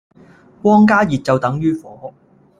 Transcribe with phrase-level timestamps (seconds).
[0.63, 2.11] 光加熱就等於火